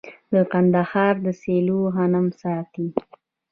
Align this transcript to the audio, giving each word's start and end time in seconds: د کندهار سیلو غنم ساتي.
د 0.33 0.35
کندهار 0.51 1.15
سیلو 1.41 1.79
غنم 1.95 2.27
ساتي. 2.41 2.87